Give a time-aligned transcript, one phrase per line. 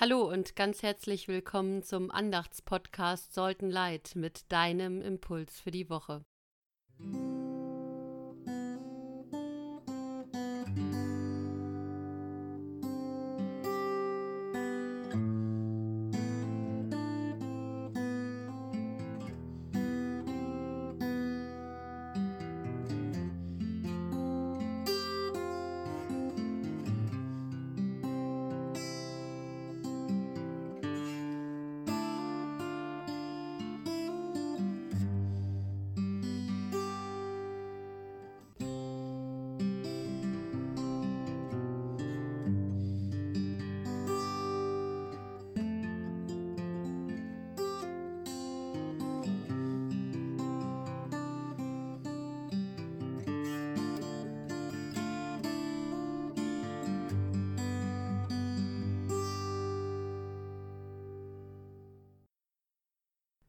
[0.00, 6.24] Hallo und ganz herzlich willkommen zum Andachtspodcast Sollten Leid mit deinem Impuls für die Woche.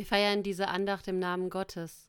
[0.00, 2.08] Wir feiern diese Andacht im Namen Gottes,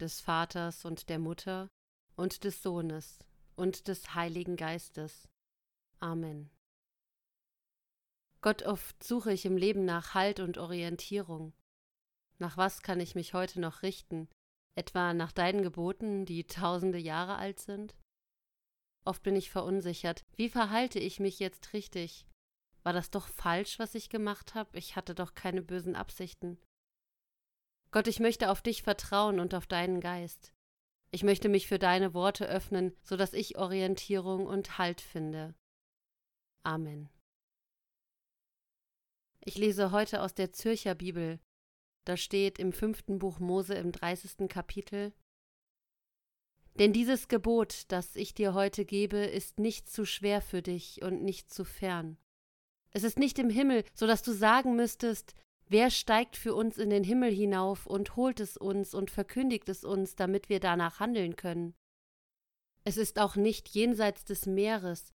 [0.00, 1.68] des Vaters und der Mutter
[2.14, 3.18] und des Sohnes
[3.56, 5.28] und des Heiligen Geistes.
[6.00, 6.48] Amen.
[8.40, 11.52] Gott, oft suche ich im Leben nach Halt und Orientierung.
[12.38, 14.30] Nach was kann ich mich heute noch richten?
[14.74, 17.94] Etwa nach deinen Geboten, die tausende Jahre alt sind?
[19.04, 20.24] Oft bin ich verunsichert.
[20.36, 22.24] Wie verhalte ich mich jetzt richtig?
[22.82, 24.78] War das doch falsch, was ich gemacht habe?
[24.78, 26.58] Ich hatte doch keine bösen Absichten.
[27.96, 30.52] Gott, ich möchte auf dich vertrauen und auf deinen Geist.
[31.12, 35.54] Ich möchte mich für deine Worte öffnen, so dass ich Orientierung und Halt finde.
[36.62, 37.08] Amen.
[39.40, 41.40] Ich lese heute aus der Zürcher Bibel.
[42.04, 45.14] Da steht im fünften Buch Mose im dreißigsten Kapitel
[46.74, 51.22] Denn dieses Gebot, das ich dir heute gebe, ist nicht zu schwer für dich und
[51.22, 52.18] nicht zu fern.
[52.90, 55.34] Es ist nicht im Himmel, so dass du sagen müsstest,
[55.68, 59.82] Wer steigt für uns in den Himmel hinauf und holt es uns und verkündigt es
[59.82, 61.74] uns, damit wir danach handeln können?
[62.84, 65.12] Es ist auch nicht jenseits des Meeres,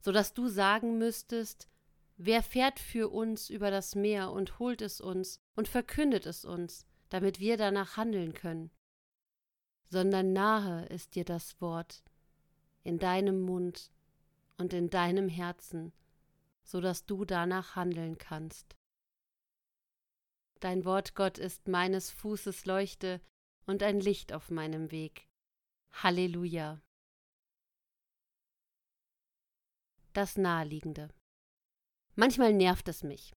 [0.00, 1.68] so dass du sagen müsstest,
[2.16, 6.84] wer fährt für uns über das Meer und holt es uns und verkündet es uns,
[7.08, 8.72] damit wir danach handeln können?
[9.88, 12.02] Sondern nahe ist dir das Wort,
[12.82, 13.92] in deinem Mund
[14.58, 15.92] und in deinem Herzen,
[16.64, 18.74] so dass du danach handeln kannst.
[20.62, 23.20] Dein Wort, Gott, ist meines Fußes Leuchte
[23.66, 25.26] und ein Licht auf meinem Weg.
[25.92, 26.80] Halleluja.
[30.12, 31.08] Das Naheliegende.
[32.14, 33.32] Manchmal nervt es mich,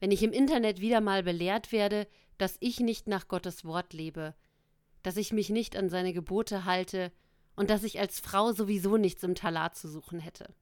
[0.00, 2.06] wenn ich im Internet wieder mal belehrt werde,
[2.36, 4.34] dass ich nicht nach Gottes Wort lebe,
[5.02, 7.10] dass ich mich nicht an seine Gebote halte
[7.54, 10.54] und dass ich als Frau sowieso nichts im Talar zu suchen hätte.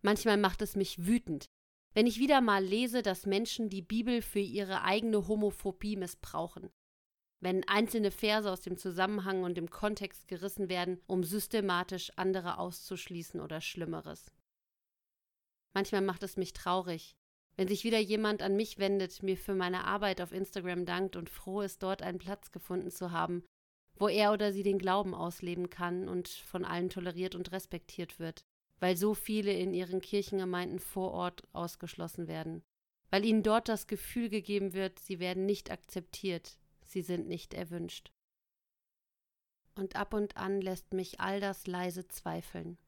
[0.00, 1.50] Manchmal macht es mich wütend,
[1.92, 6.70] wenn ich wieder mal lese, dass Menschen die Bibel für ihre eigene Homophobie missbrauchen,
[7.40, 13.40] wenn einzelne Verse aus dem Zusammenhang und dem Kontext gerissen werden, um systematisch andere auszuschließen
[13.40, 14.32] oder Schlimmeres.
[15.74, 17.16] Manchmal macht es mich traurig,
[17.56, 21.28] wenn sich wieder jemand an mich wendet, mir für meine Arbeit auf Instagram dankt und
[21.28, 23.44] froh ist, dort einen Platz gefunden zu haben,
[23.94, 28.44] wo er oder sie den Glauben ausleben kann und von allen toleriert und respektiert wird
[28.80, 32.62] weil so viele in ihren Kirchengemeinden vor Ort ausgeschlossen werden,
[33.10, 38.10] weil ihnen dort das Gefühl gegeben wird, sie werden nicht akzeptiert, sie sind nicht erwünscht.
[39.74, 42.78] Und ab und an lässt mich all das leise zweifeln.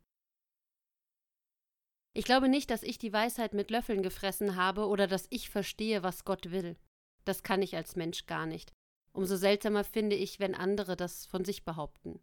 [2.14, 6.02] Ich glaube nicht, dass ich die Weisheit mit Löffeln gefressen habe oder dass ich verstehe,
[6.02, 6.76] was Gott will.
[7.24, 8.72] Das kann ich als Mensch gar nicht.
[9.12, 12.20] Umso seltsamer finde ich, wenn andere das von sich behaupten.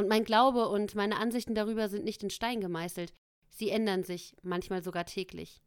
[0.00, 3.12] Und mein Glaube und meine Ansichten darüber sind nicht in Stein gemeißelt,
[3.50, 5.60] sie ändern sich, manchmal sogar täglich.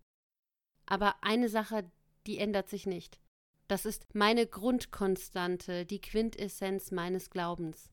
[0.87, 1.87] Aber eine Sache,
[2.25, 3.19] die ändert sich nicht.
[3.67, 7.91] Das ist meine Grundkonstante, die Quintessenz meines Glaubens.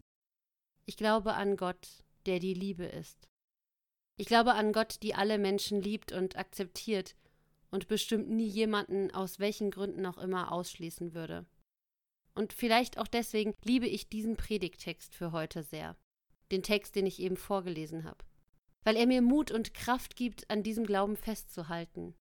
[0.87, 3.29] Ich glaube an Gott, der die Liebe ist.
[4.17, 7.17] Ich glaube an Gott, die alle Menschen liebt und akzeptiert
[7.71, 11.45] und bestimmt nie jemanden aus welchen Gründen auch immer ausschließen würde.
[12.35, 15.99] Und vielleicht auch deswegen liebe ich diesen Predigtext für heute sehr
[16.51, 18.25] den Text, den ich eben vorgelesen habe,
[18.85, 22.15] weil er mir Mut und Kraft gibt, an diesem Glauben festzuhalten.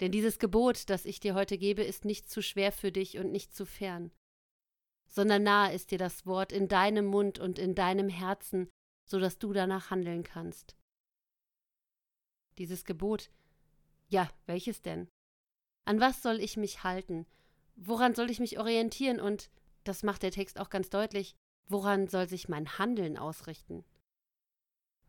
[0.00, 3.30] Denn dieses Gebot, das ich dir heute gebe, ist nicht zu schwer für dich und
[3.30, 4.10] nicht zu fern,
[5.08, 8.68] sondern nahe ist dir das Wort in deinem Mund und in deinem Herzen,
[9.08, 10.76] so dass du danach handeln kannst.
[12.58, 13.30] Dieses Gebot,
[14.08, 15.08] ja, welches denn?
[15.84, 17.26] An was soll ich mich halten?
[17.76, 19.20] Woran soll ich mich orientieren?
[19.20, 19.50] Und,
[19.84, 21.34] das macht der Text auch ganz deutlich,
[21.66, 23.84] Woran soll sich mein Handeln ausrichten?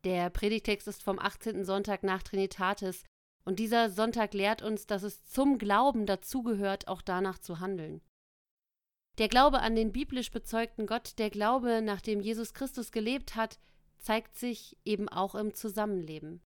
[0.04, 1.66] Der Predigtext ist vom 18.
[1.66, 3.04] Sonntag nach Trinitatis
[3.44, 8.02] Und dieser Sonntag lehrt uns, dass es zum Glauben dazugehört, auch danach zu handeln.
[9.18, 13.60] Der Glaube an den biblisch bezeugten Gott, der Glaube, nach dem Jesus Christus gelebt hat,
[13.98, 16.42] zeigt sich eben auch im Zusammenleben.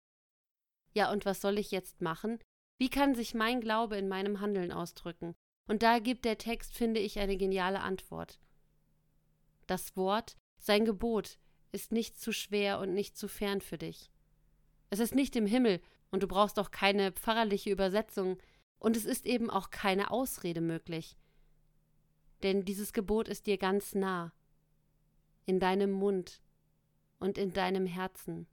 [0.93, 2.39] Ja, und was soll ich jetzt machen?
[2.77, 5.35] Wie kann sich mein Glaube in meinem Handeln ausdrücken?
[5.67, 8.39] Und da gibt der Text, finde ich, eine geniale Antwort.
[9.67, 11.39] Das Wort, sein Gebot,
[11.71, 14.11] ist nicht zu schwer und nicht zu fern für dich.
[14.89, 15.81] Es ist nicht im Himmel,
[16.11, 18.37] und du brauchst auch keine pfarrerliche Übersetzung,
[18.79, 21.17] und es ist eben auch keine Ausrede möglich.
[22.43, 24.31] Denn dieses Gebot ist dir ganz nah,
[25.45, 26.41] in deinem Mund
[27.19, 28.47] und in deinem Herzen.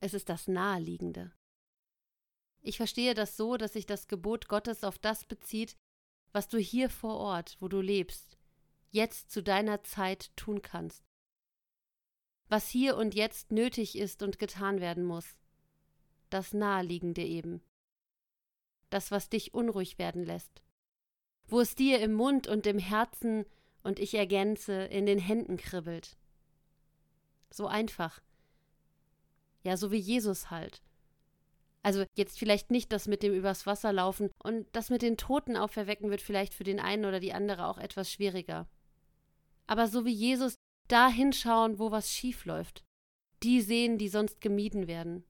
[0.00, 1.32] Es ist das Naheliegende.
[2.62, 5.76] Ich verstehe das so, dass sich das Gebot Gottes auf das bezieht,
[6.32, 8.38] was du hier vor Ort, wo du lebst,
[8.90, 11.04] jetzt zu deiner Zeit tun kannst.
[12.48, 15.36] Was hier und jetzt nötig ist und getan werden muss.
[16.30, 17.62] Das Naheliegende eben.
[18.90, 20.62] Das, was dich unruhig werden lässt.
[21.46, 23.44] Wo es dir im Mund und im Herzen
[23.82, 26.16] und ich ergänze, in den Händen kribbelt.
[27.50, 28.20] So einfach.
[29.62, 30.82] Ja, so wie Jesus halt.
[31.82, 35.56] Also jetzt vielleicht nicht das mit dem übers Wasser laufen und das mit den Toten
[35.56, 38.68] auferwecken wird vielleicht für den einen oder die andere auch etwas schwieriger.
[39.70, 40.56] Aber so wie Jesus
[40.88, 42.82] da hinschauen, wo was schief läuft.
[43.44, 45.24] Die sehen, die sonst gemieden werden.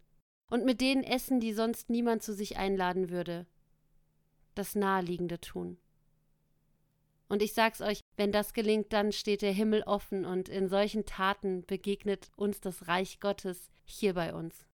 [0.50, 3.46] Und mit denen essen, die sonst niemand zu sich einladen würde.
[4.54, 5.76] Das Naheliegende tun.
[7.28, 11.04] Und ich sag's euch, wenn das gelingt, dann steht der Himmel offen und in solchen
[11.04, 14.66] Taten begegnet uns das Reich Gottes hier bei uns.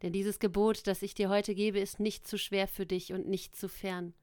[0.00, 3.28] Denn dieses Gebot, das ich dir heute gebe, ist nicht zu schwer für dich und
[3.28, 4.14] nicht zu fern,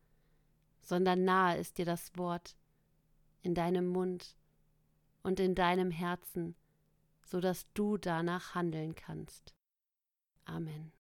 [0.85, 2.55] sondern nahe ist dir das Wort
[3.41, 4.37] in deinem Mund
[5.23, 6.55] und in deinem Herzen,
[7.23, 9.55] so dass du danach handeln kannst.
[10.45, 10.94] Amen.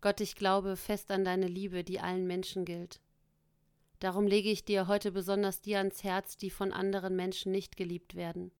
[0.00, 3.00] Gott, ich glaube fest an deine Liebe, die allen Menschen gilt.
[3.98, 8.14] Darum lege ich dir heute besonders die ans Herz, die von anderen Menschen nicht geliebt
[8.14, 8.52] werden.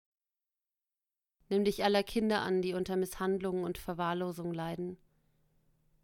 [1.49, 4.99] Nimm dich aller Kinder an, die unter Misshandlungen und Verwahrlosung leiden,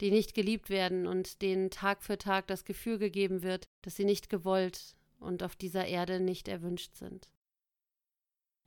[0.01, 4.05] die nicht geliebt werden und denen Tag für Tag das Gefühl gegeben wird, dass sie
[4.05, 7.29] nicht gewollt und auf dieser Erde nicht erwünscht sind.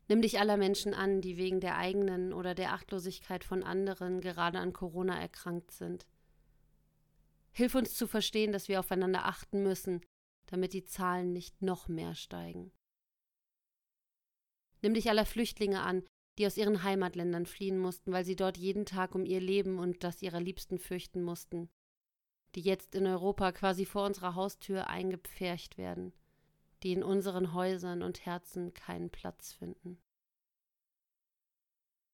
[0.09, 4.59] Nimm dich aller Menschen an, die wegen der eigenen oder der Achtlosigkeit von anderen gerade
[4.59, 6.05] an Corona erkrankt sind
[7.51, 10.01] Hilf uns zu verstehen, dass wir aufeinander achten müssen,
[10.47, 12.71] damit die Zahlen nicht noch mehr steigen.
[14.81, 16.03] Nimm dich aller Flüchtlinge an,
[16.37, 20.03] die aus ihren Heimatländern fliehen mussten, weil sie dort jeden Tag um ihr Leben und
[20.03, 21.69] das ihrer Liebsten fürchten mussten,
[22.55, 26.13] die jetzt in Europa quasi vor unserer Haustür eingepfercht werden,
[26.83, 29.99] die in unseren Häusern und Herzen keinen Platz finden.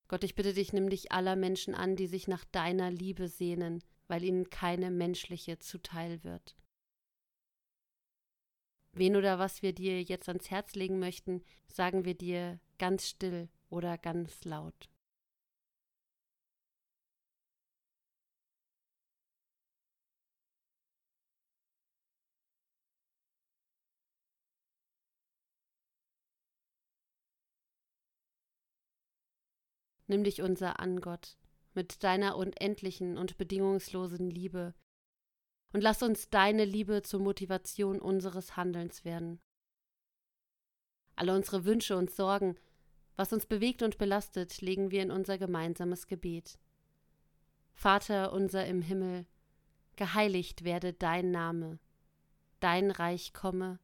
[0.07, 3.83] Gott, ich bitte dich, nimm dich aller Menschen an, die sich nach deiner Liebe sehnen,
[4.13, 6.55] weil ihnen keine menschliche zuteil wird.
[8.91, 13.49] Wen oder was wir dir jetzt ans Herz legen möchten, sagen wir dir ganz still
[13.71, 14.87] oder ganz laut.
[30.05, 31.35] Nimm dich unser an, Gott,
[31.75, 34.73] mit deiner unendlichen und bedingungslosen Liebe,
[35.73, 39.39] und lass uns deine Liebe zur Motivation unseres Handelns werden.
[41.15, 42.57] Alle unsere Wünsche und Sorgen,
[43.15, 46.59] was uns bewegt und belastet, legen wir in unser gemeinsames Gebet.
[47.73, 49.25] Vater unser im Himmel,
[49.95, 51.79] geheiligt werde dein Name,
[52.59, 53.79] dein Reich komme,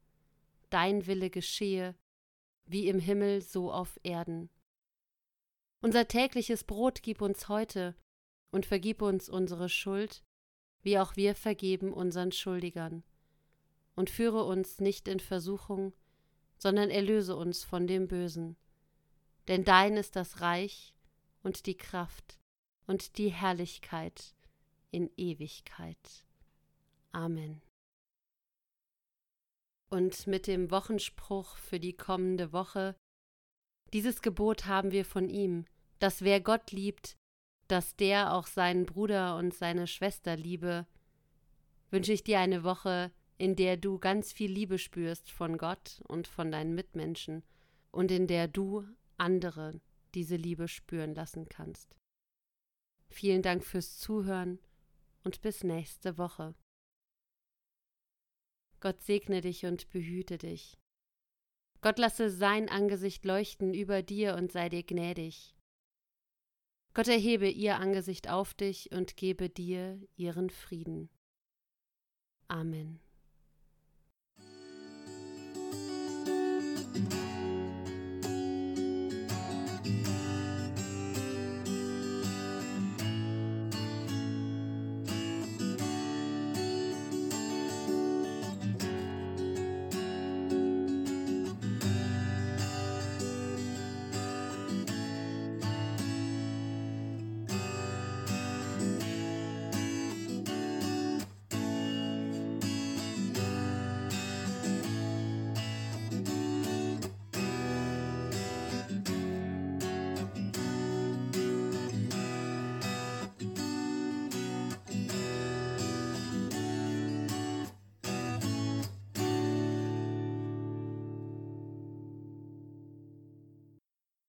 [0.70, 1.94] dein Wille geschehe,
[2.66, 4.48] wie im Himmel so auf Erden.
[5.80, 7.96] Unser tägliches Brot gib uns heute
[8.50, 10.22] und vergib uns unsere Schuld,
[10.82, 13.02] wie auch wir vergeben unseren Schuldigern.
[13.94, 15.92] Und führe uns nicht in Versuchung,
[16.56, 18.56] sondern erlöse uns von dem Bösen.
[19.48, 20.94] Denn dein ist das Reich
[21.42, 22.38] und die Kraft
[22.86, 24.34] und die Herrlichkeit
[24.90, 26.26] in Ewigkeit.
[27.12, 27.62] Amen.
[29.90, 32.96] und mit dem Wochenspruch für die kommende Woche.
[33.92, 35.64] Dieses Gebot haben wir von ihm,
[35.98, 37.16] dass wer Gott liebt,
[37.66, 40.86] dass der auch seinen Bruder und seine Schwester liebe.
[41.90, 46.28] Wünsche ich dir eine Woche, in der du ganz viel Liebe spürst von Gott und
[46.28, 47.42] von deinen Mitmenschen
[47.90, 48.84] und in der du
[49.16, 49.80] andere
[50.14, 51.96] diese Liebe spüren lassen kannst.
[53.08, 54.58] Vielen Dank fürs Zuhören
[55.24, 56.54] und bis nächste Woche.
[58.80, 60.79] Gott segne dich und behüte dich.
[61.82, 65.54] Gott lasse sein Angesicht leuchten über dir und sei dir gnädig.
[66.92, 71.08] Gott erhebe ihr Angesicht auf dich und gebe dir ihren Frieden.
[72.48, 73.00] Amen.